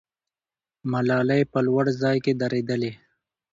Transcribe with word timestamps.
ملالۍ 0.91 1.41
په 1.51 1.59
لوړ 1.67 1.85
ځای 2.01 2.17
کې 2.23 2.31
درېدلې. 2.41 2.91